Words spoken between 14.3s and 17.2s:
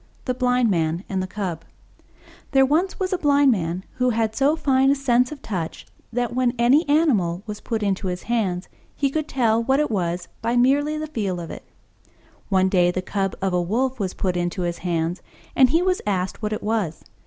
into his hands, and he was asked what it was.